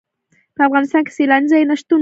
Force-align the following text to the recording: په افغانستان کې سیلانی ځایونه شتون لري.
په 0.55 0.61
افغانستان 0.67 1.01
کې 1.05 1.11
سیلانی 1.17 1.47
ځایونه 1.51 1.73
شتون 1.81 1.87
لري. 1.87 1.89